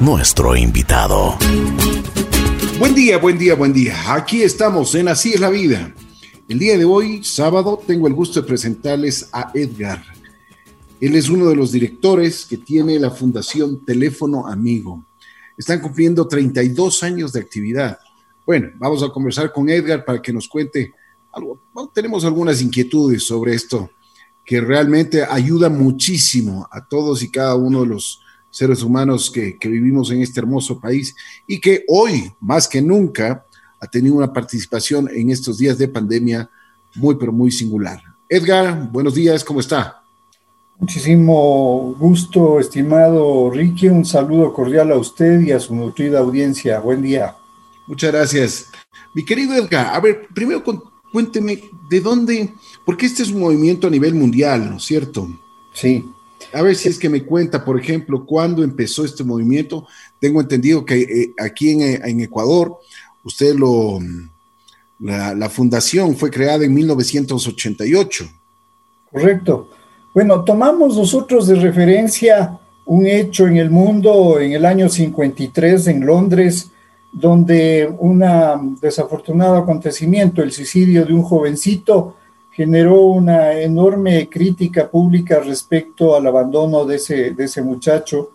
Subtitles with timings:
[0.00, 1.36] nuestro invitado.
[2.78, 4.14] Buen día, buen día, buen día.
[4.14, 5.92] Aquí estamos en Así es la vida.
[6.48, 10.04] El día de hoy, sábado, tengo el gusto de presentarles a Edgar.
[11.00, 15.04] Él es uno de los directores que tiene la Fundación Teléfono Amigo.
[15.58, 17.98] Están cumpliendo 32 años de actividad.
[18.46, 20.94] Bueno, vamos a conversar con Edgar para que nos cuente
[21.32, 21.60] algo.
[21.92, 23.90] tenemos algunas inquietudes sobre esto
[24.44, 28.20] que realmente ayuda muchísimo a todos y cada uno de los
[28.50, 33.46] seres humanos que, vivimos en este hermoso país y que hoy, más que nunca,
[33.80, 36.50] ha tenido una participación en estos días de pandemia
[36.94, 38.00] muy, pero muy singular.
[38.28, 40.02] Edgar, buenos días, ¿cómo está?
[40.78, 43.88] Muchísimo gusto, estimado Ricky.
[43.88, 46.80] Un saludo cordial a usted y a su nutrida audiencia.
[46.80, 47.36] Buen día.
[47.86, 48.66] Muchas gracias.
[49.14, 50.62] Mi querido Edgar, a ver, primero
[51.12, 52.54] cuénteme de dónde,
[52.84, 55.28] porque este es un movimiento a nivel mundial, ¿no es cierto?
[55.72, 56.04] Sí.
[56.52, 59.86] A ver si es que me cuenta, por ejemplo, cuándo empezó este movimiento.
[60.18, 62.78] Tengo entendido que eh, aquí en, Ecuador,
[63.24, 63.98] usted lo,
[64.98, 68.24] la, la, fundación fue creada en 1988.
[69.10, 69.68] Correcto.
[70.14, 76.04] Bueno, tomamos nosotros de referencia un hecho en el mundo en el año 53 en
[76.04, 76.70] Londres,
[77.12, 82.16] donde un desafortunado acontecimiento, el suicidio de un jovencito,
[82.52, 88.30] generó una enorme crítica pública respecto al abandono de ese, de ese muchacho.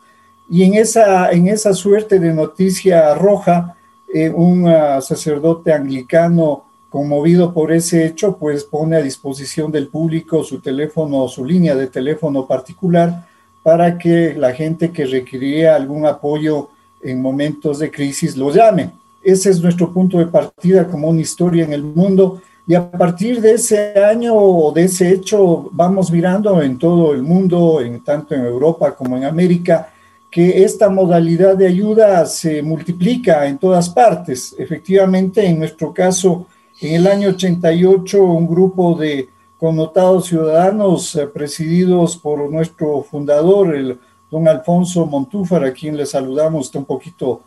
[0.49, 3.77] Y en esa, en esa suerte de noticia roja,
[4.13, 10.43] eh, un ah, sacerdote anglicano conmovido por ese hecho, pues pone a disposición del público
[10.43, 13.27] su teléfono, su línea de teléfono particular
[13.61, 16.69] para que la gente que requería algún apoyo
[17.01, 18.91] en momentos de crisis lo llame.
[19.21, 23.39] Ese es nuestro punto de partida como una historia en el mundo y a partir
[23.39, 28.35] de ese año o de ese hecho vamos mirando en todo el mundo, en, tanto
[28.35, 29.89] en Europa como en América,
[30.29, 34.53] que esta modalidad de ayuda se multiplica en todas partes.
[34.59, 36.45] Efectivamente, en nuestro caso,
[36.81, 43.97] en el año 88, un grupo de connotados ciudadanos eh, presididos por nuestro fundador, el
[44.29, 47.41] don Alfonso Montúfar, a quien le saludamos, está un poquito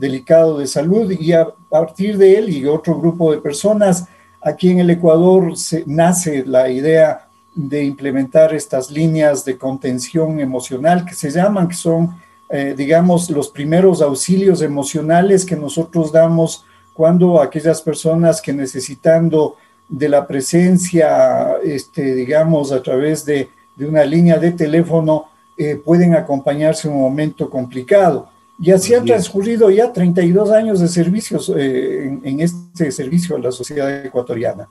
[0.00, 4.08] delicado de salud, y a partir de él y otro grupo de personas,
[4.44, 11.04] Aquí en el Ecuador se, nace la idea de implementar estas líneas de contención emocional
[11.04, 12.16] que se llaman, que son,
[12.48, 19.56] eh, digamos, los primeros auxilios emocionales que nosotros damos cuando aquellas personas que necesitando
[19.88, 23.48] de la presencia, este, digamos, a través de,
[23.78, 25.26] una línea de teléfono,
[25.56, 28.28] eh, pueden acompañarse en un momento complicado.
[28.62, 33.50] Y así ha transcurrido ya 32 años de servicios eh, en, este servicio a la
[33.50, 34.68] sociedad ecuatoriana.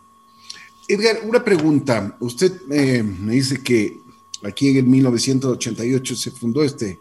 [0.87, 2.15] Edgar, una pregunta.
[2.21, 3.99] Usted eh, me dice que
[4.43, 6.99] aquí en 1988 se fundó este,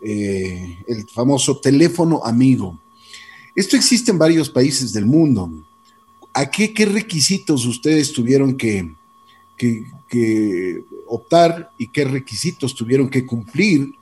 [0.00, 2.80] eh, el famoso teléfono amigo.
[3.56, 5.50] Esto existe en varios países del mundo.
[6.32, 8.94] ¿A qué, qué requisitos ustedes tuvieron que,
[9.56, 13.92] que optar y qué requisitos tuvieron que cumplir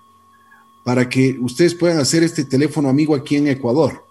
[0.84, 4.04] para que ustedes puedan hacer este teléfono amigo aquí en Ecuador?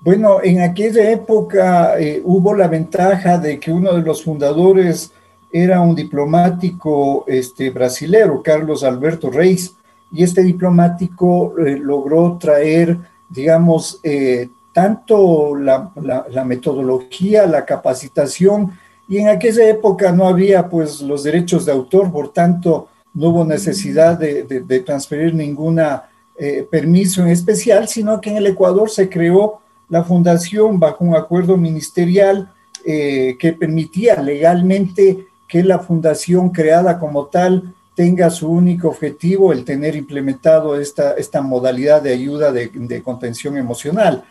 [0.00, 5.12] Bueno, en aquella época eh, hubo la ventaja de que uno de los fundadores
[5.50, 9.76] era un diplomático este, brasilero, Carlos Alberto Reis,
[10.12, 12.98] y este diplomático eh, logró traer,
[13.30, 15.90] digamos, eh, tanto la,
[16.28, 18.72] la, metodología, la capacitación,
[19.08, 23.44] y en aquella época no había pues los derechos de autor, por tanto, no hubo
[23.44, 25.80] necesidad de, transferir ningún
[26.36, 31.14] eh, permiso en especial, sino que en el Ecuador se creó la fundación bajo un
[31.14, 32.52] acuerdo ministerial
[32.84, 39.64] eh, que permitía legalmente que la fundación creada como tal tenga su único objetivo el
[39.64, 44.24] tener implementado esta, esta modalidad de ayuda de, contención emocional.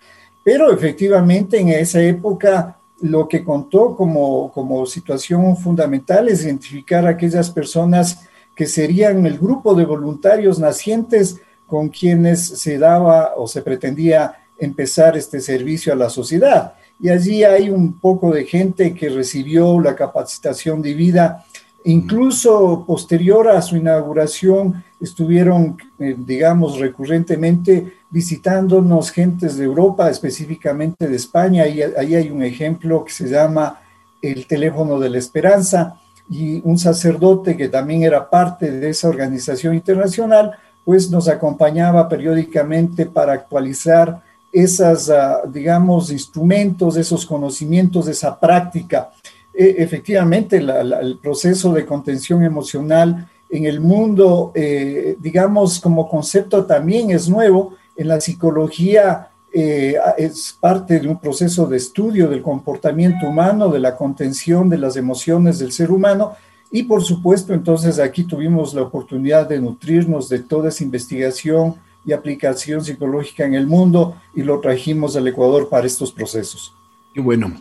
[0.44, 7.12] Pero efectivamente en esa época lo que contó como, como situación fundamental es identificar a
[7.12, 13.62] aquellas personas que serían el grupo de voluntarios nacientes con quienes se daba o se
[13.62, 16.75] pretendía empezar este servicio a la sociedad.
[17.00, 21.45] Y allí hay un poco de gente que recibió la capacitación de vida.
[21.86, 31.16] Incluso posterior a su inauguración estuvieron, eh, digamos, recurrentemente visitándonos gentes de Europa, específicamente de
[31.16, 31.68] España.
[31.68, 33.81] Y ahí hay un ejemplo que se llama
[34.22, 36.00] el teléfono de la esperanza,
[36.30, 40.52] y un sacerdote que también era parte de esa organización internacional,
[40.86, 44.22] pues nos acompañaba periódicamente para actualizar
[44.52, 49.10] esas, ah, digamos, instrumentos, esos conocimientos, esa práctica.
[49.54, 57.12] E, efectivamente, el proceso de contención emocional en el mundo, eh, digamos, como concepto también
[57.12, 57.76] es nuevo.
[57.96, 63.80] En la psicología eh, es parte de un proceso de estudio del comportamiento humano, de
[63.80, 66.34] la contención de las emociones del ser humano.
[66.72, 72.14] Y por supuesto, entonces aquí tuvimos la oportunidad de nutrirnos de toda esa investigación y
[72.14, 76.74] aplicación psicológica en el mundo y lo trajimos al Ecuador para estos procesos.
[77.14, 77.54] Qué bueno.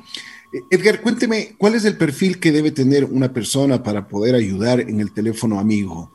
[0.70, 5.00] Edgar, cuénteme, ¿cuál es el perfil que debe tener una persona para poder ayudar en
[5.00, 6.10] el teléfono amigo?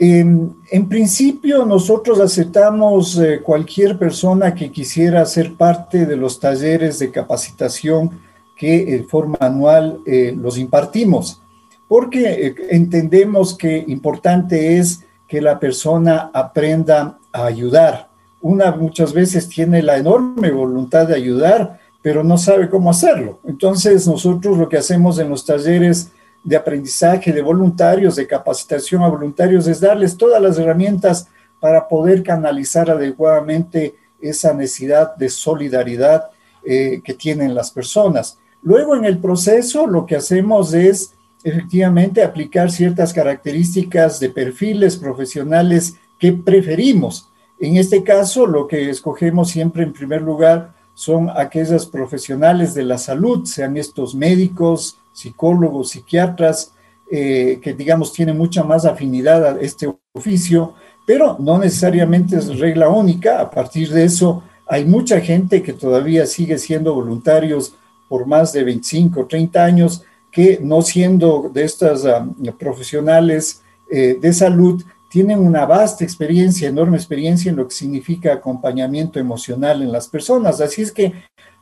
[0.00, 7.10] En, principio, nosotros aceptamos eh, cualquier persona que quisiera ser parte de los talleres de
[7.10, 8.20] capacitación
[8.56, 11.42] que en forma anual eh, los impartimos,
[11.88, 18.08] porque eh, entendemos que importante es que la persona aprenda a ayudar.
[18.40, 23.40] Una muchas veces tiene la enorme voluntad de ayudar, pero no sabe cómo hacerlo.
[23.44, 26.12] Entonces nosotros lo que hacemos en los talleres
[26.44, 31.28] de aprendizaje de voluntarios, de capacitación a voluntarios, es darles todas las herramientas
[31.60, 36.30] para poder canalizar adecuadamente esa necesidad de solidaridad
[36.64, 38.38] eh, que tienen las personas.
[38.62, 41.14] Luego en el proceso lo que hacemos es
[41.44, 47.28] efectivamente aplicar ciertas características de perfiles profesionales que preferimos.
[47.60, 52.98] En este caso, lo que escogemos siempre en primer lugar son aquellos profesionales de la
[52.98, 56.72] salud, sean estos médicos, psicólogos, psiquiatras,
[57.10, 60.74] eh, que digamos tienen mucha más afinidad a este oficio,
[61.06, 63.40] pero no necesariamente es regla única.
[63.40, 67.74] A partir de eso, hay mucha gente que todavía sigue siendo voluntarios
[68.08, 72.26] por más de 25 o 30 años, que no siendo de estas ah,
[72.58, 79.18] profesionales eh, de salud, tienen una vasta experiencia, enorme experiencia en lo que significa acompañamiento
[79.18, 80.60] emocional en las personas.
[80.60, 81.12] Así es que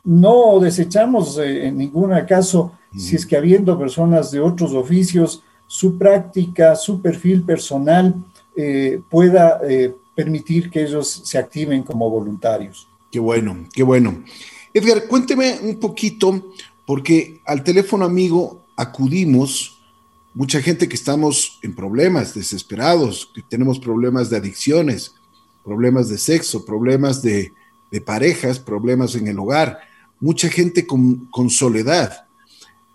[0.03, 5.97] no desechamos eh, en ningún caso si es que habiendo personas de otros oficios, su
[5.97, 8.15] práctica, su perfil personal
[8.55, 12.87] eh, pueda eh, permitir que ellos se activen como voluntarios.
[13.11, 14.23] Qué bueno, qué bueno.
[14.73, 16.51] Edgar, cuénteme un poquito,
[16.85, 19.77] porque al teléfono amigo acudimos
[20.37, 25.15] mucha gente que estamos en problemas, desesperados, que tenemos problemas de adicciones,
[25.63, 27.51] problemas de sexo, problemas de,
[28.05, 29.79] parejas, problemas en el hogar,
[30.19, 32.26] mucha gente con, soledad.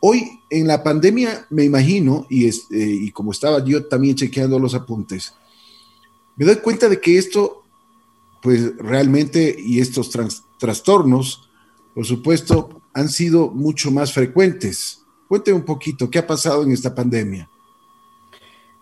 [0.05, 4.75] Hoy en la pandemia me imagino, y, eh, y como estaba yo también chequeando los
[4.75, 5.35] apuntes,
[6.37, 7.63] me doy cuenta de que esto,
[8.43, 10.11] pues realmente, y estos
[10.59, 11.49] trastornos,
[11.95, 15.03] por supuesto, han sido mucho más frecuentes
[15.33, 17.49] Cuénteme un poquito, ¿qué ha pasado en esta pandemia?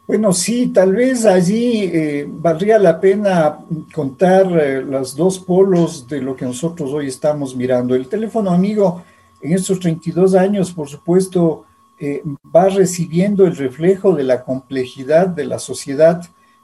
[0.05, 3.61] Bueno, sí, tal vez allí eh, valdría la pena
[3.94, 7.94] contar eh, los dos polos de lo que nosotros hoy estamos mirando.
[7.94, 9.05] El teléfono amigo
[9.42, 11.64] en estos 32 años, por supuesto,
[11.98, 12.22] eh,
[12.54, 16.22] va recibiendo el reflejo de la complejidad de la sociedad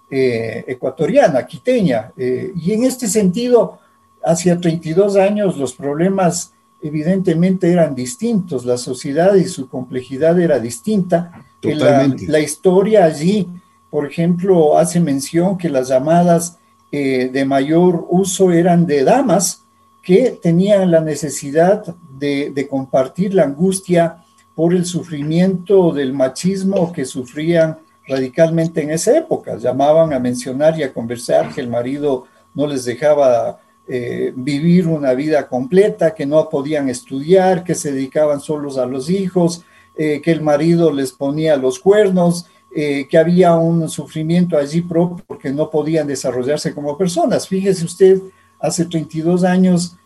[0.08, 2.12] ecuatoriana, quiteña.
[2.16, 3.80] y en este sentido,
[4.24, 6.52] hacia 32 años los problemas
[6.82, 11.44] evidentemente eran distintos, la sociedad y su complejidad era distinta.
[11.62, 13.48] La, la, historia allí,
[13.90, 16.58] por ejemplo, hace mención que las llamadas
[16.92, 19.64] eh, de mayor uso eran de damas
[20.06, 21.84] que tenían la necesidad
[22.16, 24.18] de, compartir la angustia
[24.54, 29.56] por el sufrimiento del machismo que sufrían radicalmente en esa época.
[29.56, 33.58] Llamaban a mencionar y a conversar que el marido no les dejaba
[33.88, 39.10] eh, vivir una vida completa, que no podían estudiar, que se dedicaban solos a los
[39.10, 39.64] hijos,
[39.96, 45.24] eh, que el marido les ponía los cuernos, eh, que había un sufrimiento allí propio
[45.26, 47.48] porque no podían desarrollarse como personas.
[47.48, 48.20] Fíjese usted,
[48.58, 49.96] hace 32 años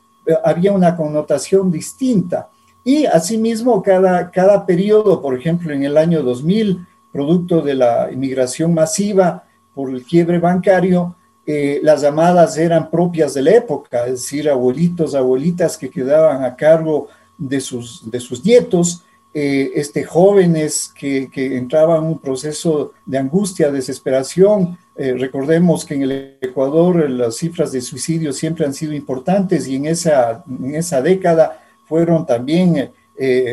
[0.44, 2.48] había una connotación distinta.
[2.84, 8.72] Y asimismo, cada, cada periodo, por ejemplo, en el año 2000, producto de la inmigración
[8.72, 11.14] masiva por el quiebre bancario,
[11.46, 16.54] eh, las llamadas eran propias de la época, es decir, abuelitos, abuelitas que quedaban a
[16.54, 19.02] cargo de sus, de sus nietos,
[19.32, 24.76] eh, este, jóvenes que, que, entraban en un proceso de angustia, desesperación.
[25.00, 29.76] Eh, recordemos que en el Ecuador las cifras de suicidio siempre han sido importantes y
[29.76, 32.92] en esa, en esa década fueron también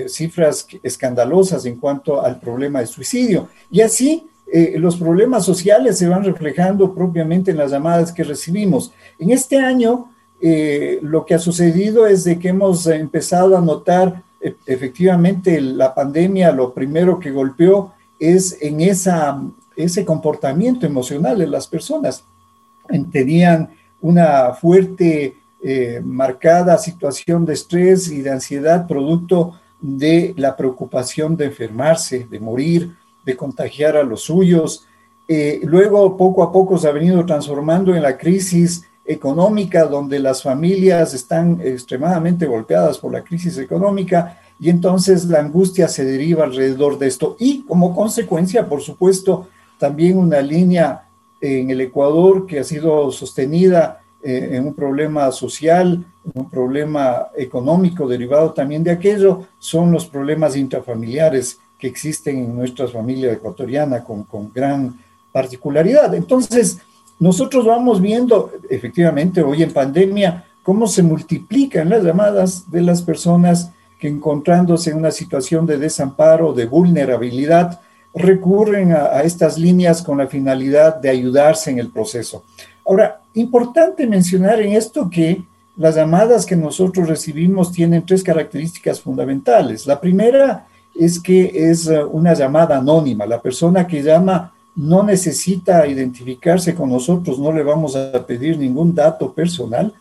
[0.07, 3.49] cifras escandalosas en cuanto al problema de suicidio.
[3.69, 8.93] Y así eh, los problemas sociales se van reflejando propiamente en las llamadas que recibimos.
[9.19, 14.23] En este año, eh, lo que ha sucedido es de que hemos empezado a notar
[14.65, 19.41] efectivamente la pandemia, lo primero que golpeó es en esa,
[19.77, 22.25] ese comportamiento emocional de las personas.
[23.11, 23.69] Tenían
[24.01, 31.45] una fuerte, eh, marcada situación de estrés y de ansiedad producto de la preocupación de
[31.45, 34.85] enfermarse, de morir, de contagiar a los suyos.
[35.27, 40.43] Eh, luego, poco a poco se ha venido transformando en la crisis económica, donde las
[40.43, 46.97] familias están extremadamente golpeadas por la crisis económica y entonces la angustia se deriva alrededor
[46.97, 47.35] de esto.
[47.39, 51.07] Y como consecuencia, por supuesto, también una línea
[51.41, 56.03] en el Ecuador que ha sido sostenida eh, en un problema social,
[56.33, 62.87] un problema económico derivado también de aquello, son los problemas intrafamiliares que existen en nuestra
[62.87, 64.97] familia ecuatoriana con, con gran
[65.31, 66.15] particularidad.
[66.15, 66.79] Entonces,
[67.19, 73.71] nosotros vamos viendo efectivamente hoy en pandemia cómo se multiplican las llamadas de las personas
[73.99, 77.81] que encontrándose en una situación de desamparo, de vulnerabilidad,
[78.17, 82.43] recurren a, estas líneas con la finalidad de ayudarse en el proceso.
[82.85, 85.43] Ahora, importante mencionar en esto que
[85.75, 89.85] las llamadas que nosotros recibimos tienen tres características fundamentales.
[89.85, 93.25] La primera es que es eh, una llamada anónima.
[93.25, 98.93] La persona que llama no necesita identificarse con nosotros, no le vamos a pedir ningún
[98.93, 99.93] dato personal.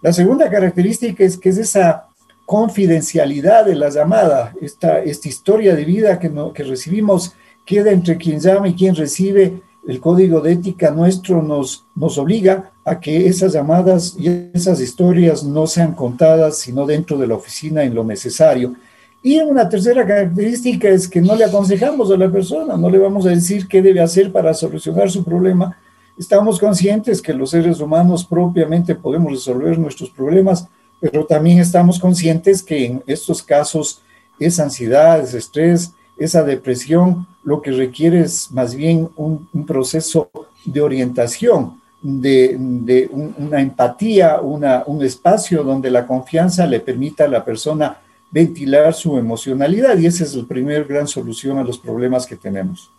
[0.00, 2.06] La segunda característica es que es esa
[2.46, 7.34] confidencialidad de la llamada, esta, esta historia de vida que, que recibimos
[7.68, 9.60] queda entre quien llama y quien recibe.
[9.86, 15.44] El código de ética nuestro nos, nos obliga a que esas llamadas y esas historias
[15.44, 18.74] no sean contadas, sino dentro de la oficina en lo necesario.
[19.22, 23.26] Y una tercera característica es que no le aconsejamos a la persona, no le vamos
[23.26, 25.76] a decir qué debe hacer para solucionar su problema.
[26.18, 30.66] Estamos conscientes que los seres humanos propiamente podemos resolver nuestros problemas,
[31.00, 34.00] pero también estamos conscientes que en estos casos
[34.38, 40.30] esa ansiedad, ese estrés, esa depresión, lo que requiere es más bien un, proceso
[40.66, 47.42] de orientación, de, una empatía, una, un espacio donde la confianza le permita a la
[47.42, 52.36] persona ventilar su emocionalidad y esa es la primera gran solución a los problemas que
[52.36, 52.90] tenemos.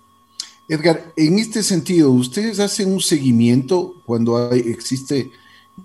[0.68, 5.30] Edgar, en este sentido, ¿ustedes hacen un seguimiento cuando hay, existe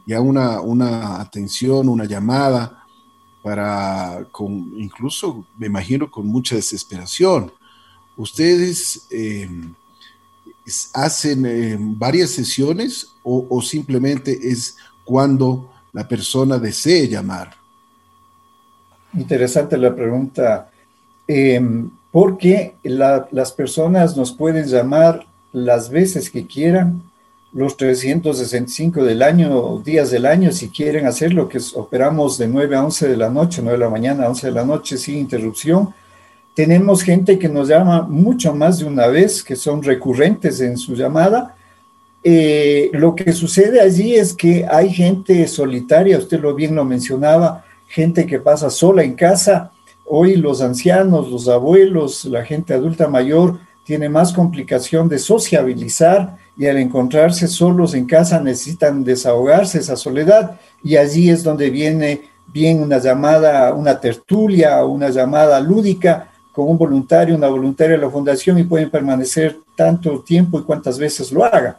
[0.07, 2.87] ya una, una atención, una llamada
[3.43, 7.53] para, con, incluso me imagino con mucha desesperación.
[8.17, 9.49] ¿Ustedes eh,
[10.93, 17.55] hacen eh, varias sesiones o, simplemente es cuando la persona desee llamar?
[19.15, 20.71] Interesante la pregunta,
[21.27, 27.03] em, porque las personas nos pueden llamar las veces que quieran,
[27.55, 32.85] los 365 del año, días del año, si quieren hacerlo, que operamos de 9 a
[32.85, 35.95] 11 de la noche, 9 de la mañana a 11 de la noche sin interrupción.
[36.55, 40.95] Tenemos gente que nos llama mucho más de una vez, que son recurrentes en su
[40.95, 41.57] llamada.
[42.23, 47.65] Eh, lo que sucede allí es que hay gente solitaria, usted lo bien lo mencionaba,
[47.89, 49.73] gente que pasa sola en casa.
[50.07, 56.67] Hoy los ancianos, los abuelos, la gente adulta mayor tiene más complicación de sociabilizar y
[56.67, 62.81] al encontrarse solos en casa necesitan desahogarse esa soledad y allí es donde viene bien
[62.81, 68.59] una llamada, una tertulia, una llamada lúdica con un voluntario, una voluntaria de la fundación
[68.59, 71.79] y pueden permanecer tanto tiempo y cuantas veces lo haga.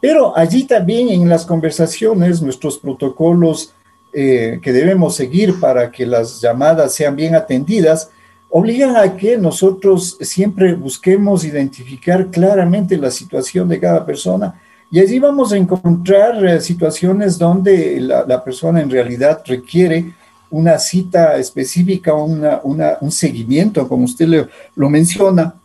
[0.00, 3.74] Pero allí también en las conversaciones, nuestros protocolos
[4.12, 8.10] eh, que debemos seguir para que las llamadas sean bien atendidas,
[8.50, 14.54] obligan a que nosotros siempre busquemos identificar claramente la situación de cada persona
[14.94, 20.12] y allí vamos a encontrar eh, situaciones donde la, persona en realidad requiere
[20.54, 22.60] una cita específica, una,
[23.00, 25.56] un seguimiento, como usted lo menciona,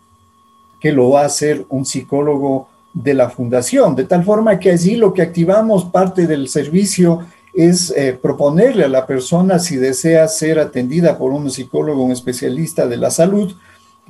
[0.81, 4.95] que lo va a hacer un psicólogo de la fundación, de tal forma que allí
[4.95, 7.19] lo que activamos parte del servicio
[7.53, 12.87] es eh, proponerle a la persona si desea ser atendida por un psicólogo, un especialista
[12.87, 13.53] de la salud,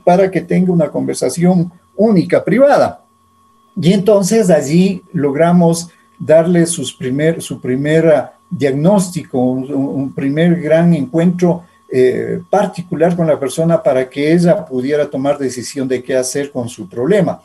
[0.06, 3.04] para que tenga una conversación única, privada.
[3.76, 12.42] Y entonces allí logramos darle sus primer, su primer diagnóstico, un, primer gran encuentro eh,
[12.50, 16.88] particular con la persona para que ella pudiera tomar decisión de qué hacer con su
[16.88, 17.42] problema.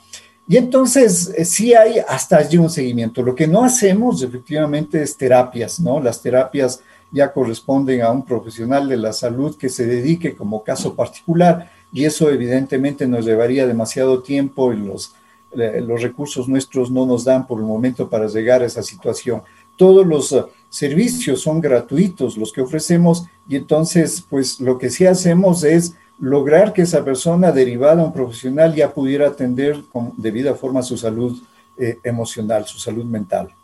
[0.46, 3.22] Y entonces eh, sí hay hasta allí un seguimiento.
[3.22, 6.00] Lo que no hacemos efectivamente es terapias, ¿no?
[6.00, 6.80] Las terapias
[7.10, 12.04] ya corresponden a un profesional de la salud que se dedique como caso particular y
[12.04, 15.14] eso evidentemente nos llevaría demasiado tiempo y los,
[15.52, 19.42] eh, los recursos nuestros no nos dan por el momento para llegar a esa situación.
[19.76, 20.32] Todos los
[20.74, 26.72] servicios son gratuitos los que ofrecemos y entonces pues lo que sí hacemos es lograr
[26.72, 31.40] que esa persona derivada a un profesional ya pudiera atender con debida forma su salud
[31.78, 33.54] eh, emocional, su salud mental.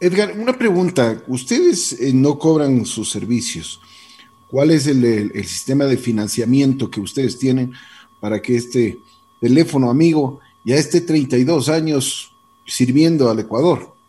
[0.00, 1.22] Edgar, una pregunta.
[1.28, 3.80] Ustedes eh, no cobran sus servicios.
[4.48, 7.74] ¿Cuál es el, sistema de financiamiento que ustedes tienen
[8.18, 8.98] para que este
[9.40, 12.34] teléfono amigo, ya esté 32 años
[12.66, 13.99] sirviendo al Ecuador.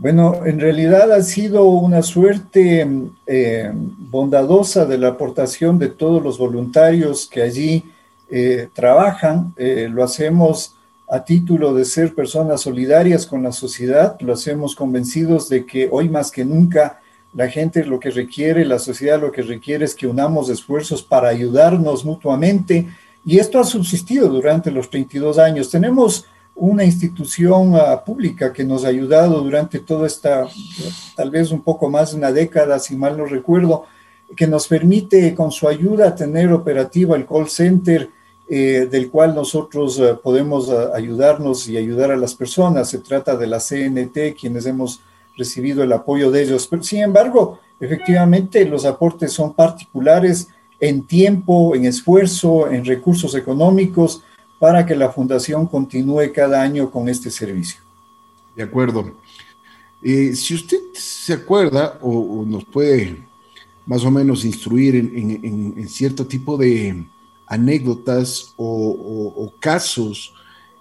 [0.00, 2.88] Bueno, en realidad ha sido una suerte
[3.26, 7.84] eh, bondadosa de la aportación de todos los voluntarios que allí
[8.30, 9.52] eh, trabajan.
[9.58, 10.74] Eh, lo hacemos
[11.06, 16.08] a título de ser personas solidarias con la sociedad, lo hacemos convencidos de que hoy
[16.08, 17.02] más que nunca
[17.34, 21.28] la gente lo que requiere, la sociedad lo que requiere es que unamos esfuerzos para
[21.28, 22.88] ayudarnos mutuamente
[23.26, 25.70] y esto ha subsistido durante los 32 años.
[25.70, 26.24] Tenemos
[26.60, 30.46] una institución uh, pública que nos ha ayudado durante toda esta,
[31.16, 33.86] tal vez un poco más de una década, si mal no recuerdo,
[34.36, 38.10] que nos permite con su ayuda tener operativa el call center
[38.48, 42.90] eh, del cual nosotros eh, podemos eh, ayudarnos y ayudar a las personas.
[42.90, 45.00] Se trata de la CNT, quienes hemos
[45.36, 46.66] recibido el apoyo de ellos.
[46.66, 50.48] Pero, sin embargo, efectivamente, los aportes son particulares
[50.80, 54.22] en tiempo, en esfuerzo, en recursos económicos,
[54.60, 57.80] para que la fundación continúe cada año con este servicio.
[58.54, 59.16] De acuerdo.
[60.00, 63.26] si usted se acuerda o, nos puede
[63.84, 67.04] más o menos instruir en cierto tipo de,
[67.50, 70.32] anécdotas o, casos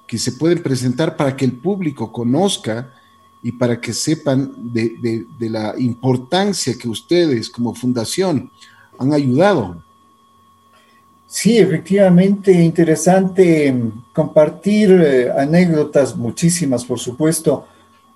[0.07, 2.93] que se pueden presentar para que el público conozca
[3.41, 8.51] y para que sepan de, la importancia que ustedes como fundación
[8.99, 9.83] han ayudado.
[11.29, 13.73] Sí, efectivamente, interesante
[14.13, 17.67] compartir eh, anécdotas, muchísimas por supuesto,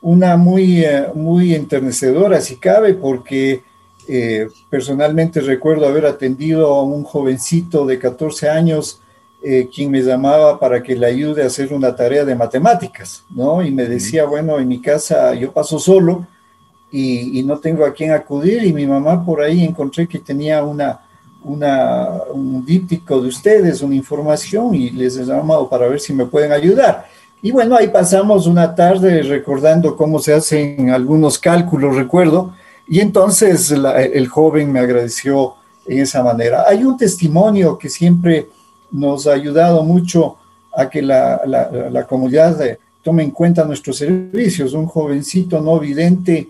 [0.02, 3.64] una muy, eh, muy enternecedora si cabe, porque
[4.08, 9.00] eh, personalmente recuerdo haber atendido a un jovencito de 14 años
[9.46, 13.64] eh, quien me llamaba para que le ayude a hacer una tarea de matemáticas, ¿no?
[13.64, 16.28] Y me decía, bueno, en mi casa yo paso solo
[16.92, 21.02] y, no tengo a quién acudir y mi mamá por ahí encontré que tenía una,
[21.44, 26.52] un díptico de ustedes, una información y les he llamado para ver si me pueden
[26.52, 27.06] ayudar.
[27.42, 32.54] Y bueno, ahí pasamos una tarde recordando cómo se hacen algunos cálculos, recuerdo,
[32.88, 36.66] y entonces el joven me agradeció en esa manera.
[36.68, 38.48] Hay un testimonio que siempre
[38.92, 40.38] nos ha ayudado mucho
[40.76, 44.74] a que la, la, comunidad tome en cuenta nuestros servicios.
[44.74, 46.50] Un jovencito no vidente,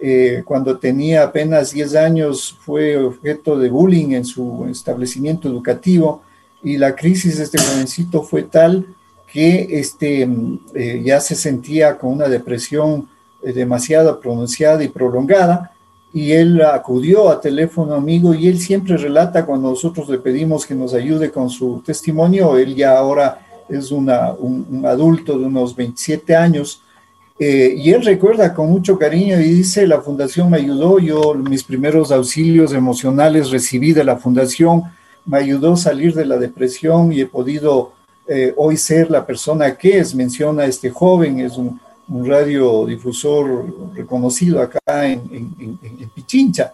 [0.00, 6.22] eh, cuando tenía apenas 10 años, fue objeto de bullying en su establecimiento educativo
[6.62, 8.86] y la crisis de este jovencito fue tal
[9.32, 10.28] que este,
[10.74, 13.08] eh, ya se sentía con una depresión
[13.42, 15.72] eh, demasiado pronunciada y prolongada,
[16.12, 20.74] y él acudió a teléfono amigo y él siempre relata cuando nosotros le pedimos que
[20.74, 26.34] nos ayude con su testimonio, él ya ahora es una, un, adulto de unos 27
[26.34, 26.82] años,
[27.40, 31.62] eh, y él recuerda con mucho cariño y dice, la fundación me ayudó, yo mis
[31.62, 34.82] primeros auxilios emocionales recibí de la fundación,
[35.24, 37.92] me ayudó a salir de la depresión y he podido
[38.26, 44.60] eh, hoy ser la persona que es, menciona este joven, es un, un radiodifusor reconocido
[44.60, 45.78] acá en,
[46.12, 46.72] Pichincha.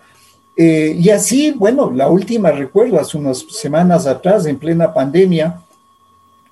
[0.57, 5.61] Eh, y así, bueno, la última recuerdo, hace unas semanas atrás, en plena pandemia,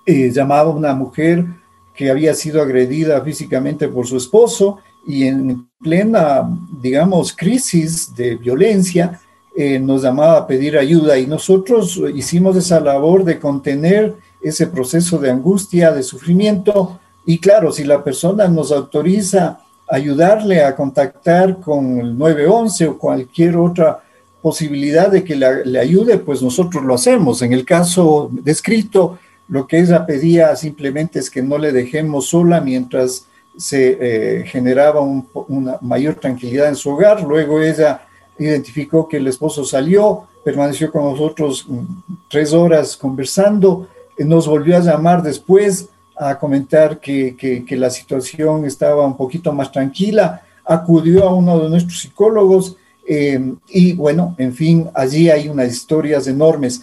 [0.05, 1.47] llamaba una mujer
[1.95, 6.49] que había sido agredida físicamente por su esposo y en plena,
[6.81, 9.21] digamos, crisis de violencia,
[9.57, 15.19] eh, nos llamaba a pedir ayuda y nosotros hicimos esa labor de contener ese proceso
[15.19, 22.01] de angustia, de sufrimiento, y claro, si la persona nos autoriza ayudarle a contactar con
[22.01, 24.03] el 911 o cualquier otra
[24.41, 27.43] posibilidad de que le, ayude, pues nosotros lo hacemos.
[27.43, 29.19] En el caso descrito,
[29.53, 35.03] lo que ella pedía simplemente es que no le dejemos sola mientras se eh, generaba
[35.03, 37.23] una mayor tranquilidad en su hogar.
[37.23, 38.01] Luego ella
[38.39, 41.83] identificó que el esposo salió, permaneció con nosotros mm,
[42.31, 49.05] tres horas conversando, nos volvió a llamar después a comentar que, que, la situación estaba
[49.05, 54.89] un poquito más tranquila, acudió a uno de nuestros psicólogos eh, y bueno, en fin,
[54.95, 56.83] allí hay unas historias enormes.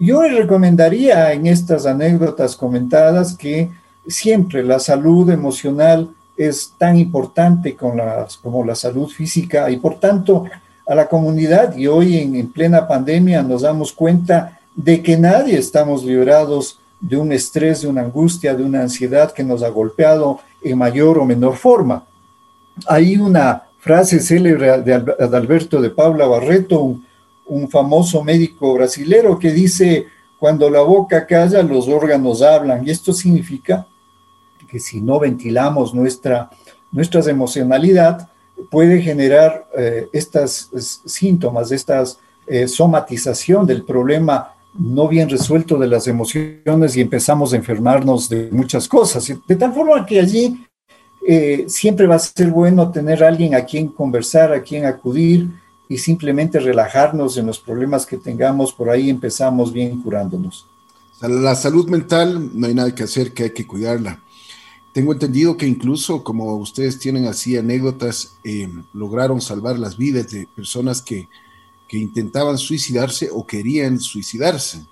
[0.00, 3.70] Yo le recomendaría en estas anécdotas comentadas que
[4.06, 6.08] siempre la salud emocional
[6.38, 10.46] es tan importante con las, como la salud física y por tanto
[10.86, 15.58] a la comunidad y hoy en, en plena pandemia nos damos cuenta de que nadie
[15.58, 20.40] estamos librados de un estrés, de una angustia, de una ansiedad que nos ha golpeado
[20.62, 22.06] en mayor o menor forma.
[22.86, 27.09] Hay una frase célebre de Alberto de Paula Barreto, un,
[27.68, 30.06] famoso médico brasilero, que dice,
[30.38, 32.86] cuando la boca calla, los órganos hablan.
[32.86, 33.86] Y esto significa
[34.68, 36.50] que si no ventilamos nuestra,
[37.28, 38.28] emocionalidad,
[38.70, 40.70] puede generar eh, estas
[41.04, 42.04] síntomas, esta
[42.46, 48.48] eh, somatización del problema no bien resuelto de las emociones y empezamos a enfermarnos de
[48.52, 49.32] muchas cosas.
[49.46, 50.64] De tal forma que allí
[51.26, 55.48] eh, siempre va a ser bueno tener alguien a quien conversar, a quien acudir
[55.90, 58.72] y simplemente relajarnos en los problemas que tengamos.
[58.72, 60.64] Por ahí empezamos bien curándonos.
[61.20, 64.22] La salud mental no hay nada que hacer, que hay que cuidarla.
[64.92, 70.46] Tengo entendido que incluso como ustedes tienen así anécdotas, eh, lograron salvar las vidas de
[70.54, 71.28] personas que,
[71.88, 74.86] que intentaban suicidarse o querían suicidarse.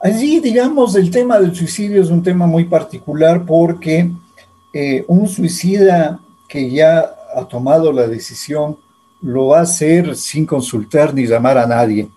[0.00, 4.10] Allí, digamos, el tema del suicidio es un tema muy particular porque
[4.72, 8.78] eh, un suicida que ya ha tomado la decisión
[9.24, 12.08] lo va a hacer sin consultar ni llamar a nadie.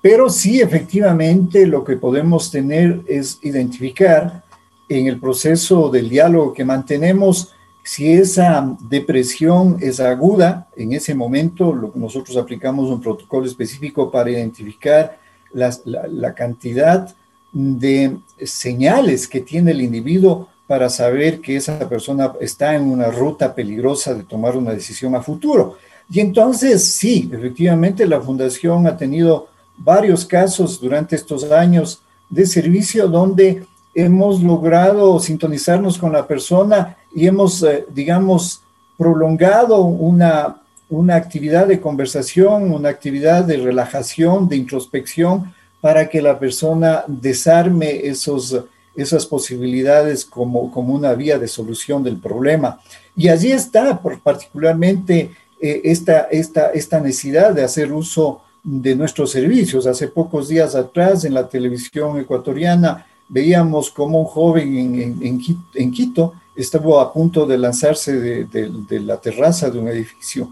[0.00, 4.42] Pero sí, efectivamente, lo que podemos tener es identificar
[4.88, 11.92] en el proceso del diálogo que mantenemos si esa depresión es aguda, en ese momento
[11.94, 15.18] nosotros aplicamos un protocolo específico para identificar
[15.52, 17.14] la, la, cantidad
[17.52, 23.54] de señales que tiene el individuo para saber que esa persona está en una ruta
[23.54, 25.76] peligrosa de tomar una decisión a futuro.
[26.08, 33.08] Y entonces, sí, efectivamente la Fundación ha tenido varios casos durante estos años de servicio
[33.08, 38.62] donde hemos logrado sintonizarnos con la persona y hemos, eh, digamos,
[38.96, 46.38] prolongado una, una actividad de conversación, una actividad de relajación, de introspección, para que la
[46.38, 48.64] persona desarme esos,
[48.94, 52.80] esas posibilidades como, como una vía de solución del problema.
[53.16, 59.86] Y allí está particularmente eh, esta, esta, esta necesidad de hacer uso de nuestros servicios.
[59.86, 65.40] Hace pocos días atrás en la televisión ecuatoriana veíamos como un joven en,
[65.74, 70.50] en, Quito estuvo a punto de lanzarse de, la terraza de un edificio.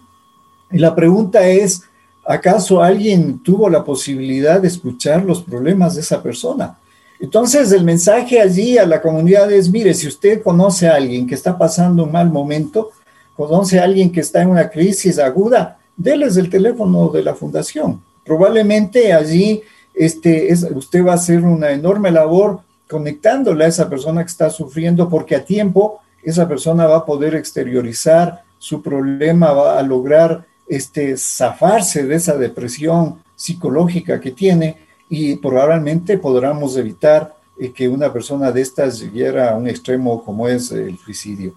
[0.71, 1.83] Y la pregunta es,
[2.25, 6.79] ¿acaso alguien tuvo la posibilidad de escuchar los problemas de esa persona?
[7.21, 11.35] Entonces, el mensaje allí a la comunidad es, mire, si usted conoce a alguien que
[11.35, 12.91] está pasando un mal momento,
[13.37, 18.03] conoce a alguien que está en una crisis aguda, déles el teléfono de la fundación.
[18.25, 19.63] Probablemente allí
[19.95, 24.51] este, es, usted va a hacer una enorme labor conectándole a esa persona que está
[24.51, 30.47] sufriendo, porque a tiempo esa persona va a poder exteriorizar su problema, va a lograr
[30.69, 38.13] este, zafarse de esa depresión psicológica que tiene y probablemente podamos evitar eh, que una
[38.13, 41.55] persona de estas llegara a un extremo como es el suicidio.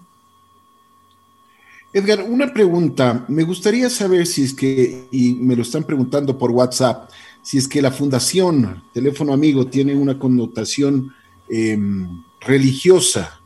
[1.92, 3.24] Edgar, una pregunta.
[3.28, 7.10] Me gustaría saber si es que, y me lo están preguntando por WhatsApp,
[7.42, 11.14] si es que la Fundación Teléfono Amigo tiene una connotación
[11.48, 13.40] em, religiosa.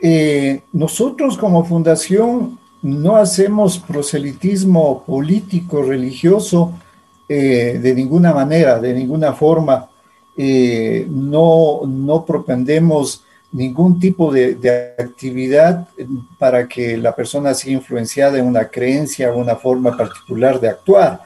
[0.00, 6.72] Eh, nosotros como fundación no hacemos proselitismo político, religioso,
[7.28, 9.88] eh, de ninguna manera, de ninguna forma.
[10.36, 15.86] Eh, no, no propendemos ningún tipo de, de, actividad
[16.38, 21.20] para que la persona sea influenciada en una creencia o una forma particular de actuar.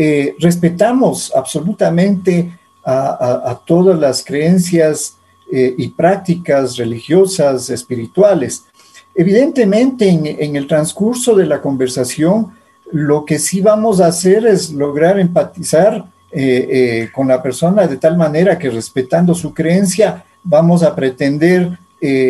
[0.00, 5.16] Eh, respetamos absolutamente a, todas las creencias
[5.52, 8.64] eh, y prácticas religiosas, espirituales.
[9.12, 12.52] Evidentemente, en, el transcurso de la conversación,
[12.92, 18.16] lo que sí vamos a hacer es lograr empatizar eh, con la persona de tal
[18.16, 21.78] manera que respetando su creencia, vamos a pretender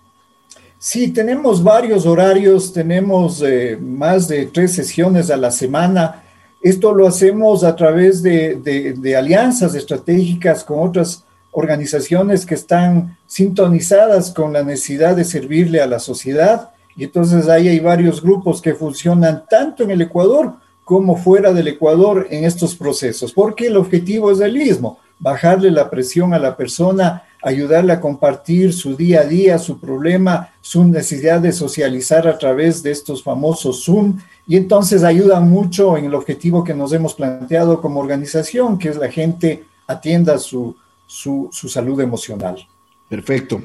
[0.79, 6.22] Sí, tenemos varios horarios, tenemos eh, más de tres sesiones a la semana
[6.63, 14.53] esto lo hacemos a través de, alianzas estratégicas con otras organizaciones que están sintonizadas con
[14.53, 16.69] la necesidad de servirle a la sociedad.
[16.95, 20.53] Y entonces ahí hay varios grupos que funcionan tanto en el Ecuador
[20.85, 25.89] como fuera del Ecuador en estos procesos, porque el objetivo es el mismo, bajarle la
[25.89, 31.41] presión a la persona, ayudarle a compartir su día a día, su problema, su necesidad
[31.41, 36.63] de socializar a través de estos famosos Zoom y entonces ayuda mucho en el objetivo
[36.63, 40.75] que nos hemos planteado como organización, que es la gente atienda su,
[41.05, 42.65] su, salud emocional.
[43.09, 43.61] Perfecto.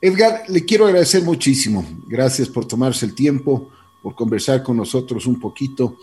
[0.00, 1.84] Edgar, le quiero agradecer muchísimo.
[2.06, 3.68] Gracias por tomarse el tiempo,
[4.02, 5.96] por conversar con nosotros un poquito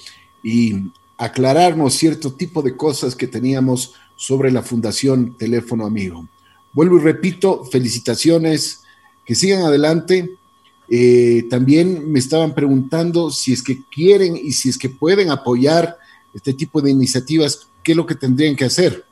[0.43, 6.25] y aclararnos cierto tipo de cosas que teníamos sobre la Fundación Teléfono Amigo.
[6.73, 8.81] Vuelvo y repito, felicitaciones,
[9.25, 10.37] que sigan adelante
[10.91, 15.97] eh, también me estaban preguntando si es que quieren y si es que pueden apoyar
[16.33, 19.03] este tipo de iniciativas, ¿qué es lo que tendrían que hacer?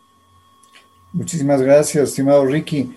[1.13, 2.95] Muchísimas gracias, estimado Ricky.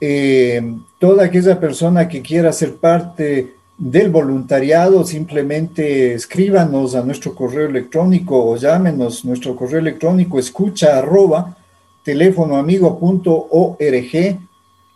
[0.00, 7.66] Eh, toda aquella persona que quiera ser parte del voluntariado, simplemente escríbanos a nuestro correo
[7.66, 9.24] electrónico o llámenos.
[9.24, 11.56] Nuestro correo electrónico escucha arroba
[12.04, 14.38] teléfonoamigo.org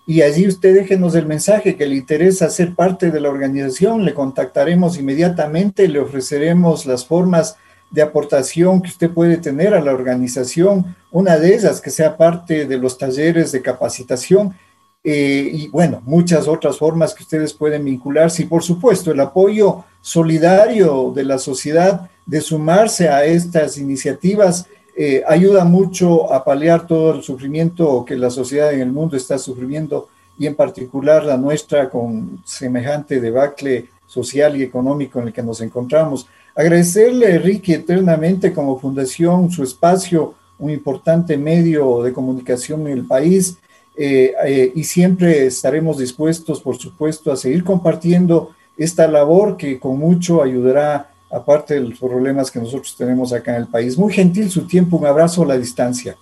[0.06, 4.12] y allí usted déjenos el mensaje que le interesa ser parte de la organización, le
[4.12, 7.56] contactaremos inmediatamente, le ofreceremos las formas
[7.90, 12.66] de aportación que usted puede tener a la organización, una de ellas que sea parte
[12.66, 14.54] de los talleres de capacitación
[15.02, 19.84] eh, y bueno, muchas otras formas que ustedes pueden vincularse y por supuesto el apoyo
[20.00, 27.14] solidario de la sociedad de sumarse a estas iniciativas eh, ayuda mucho a paliar todo
[27.14, 31.90] el sufrimiento que la sociedad en el mundo está sufriendo y en particular la nuestra
[31.90, 36.26] con semejante debacle social y económico en el que nos encontramos.
[36.54, 43.59] Agradecerle, Ricky, eternamente como fundación su espacio, un importante medio de comunicación en el país
[43.96, 51.11] y siempre estaremos dispuestos, por supuesto, a seguir compartiendo esta labor que con mucho ayudará,
[51.34, 53.98] aparte de los problemas que nosotros tenemos acá en el país.
[53.98, 56.16] Muy gentil su tiempo, un abrazo a la distancia.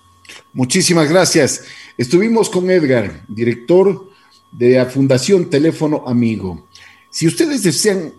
[0.52, 1.64] Muchísimas gracias.
[1.98, 4.08] Estuvimos con Edgar, director
[4.50, 6.66] de la Fundación Teléfono Amigo.
[7.10, 8.14] Si ustedes desean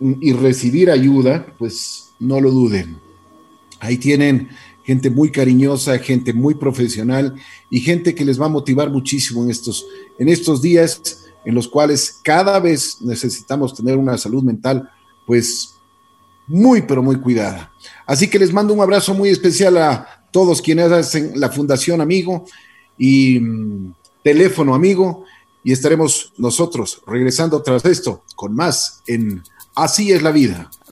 [0.00, 2.98] y recibir ayuda, pues no lo duden.
[3.80, 4.48] Ahí tienen
[4.84, 7.34] gente muy cariñosa, gente muy profesional
[7.68, 9.86] y gente que les va a motivar muchísimo en estos,
[10.18, 14.88] en estos días en los cuales cada vez necesitamos tener una salud mental,
[15.26, 15.77] pues
[16.48, 17.72] muy, pero muy cuidada.
[18.06, 22.44] Así que les mando un abrazo muy especial a todos quienes hacen la Fundación Amigo
[22.96, 25.24] y mm, Teléfono Amigo
[25.62, 29.42] y estaremos nosotros regresando tras esto con más en
[29.78, 30.70] Así es la vida.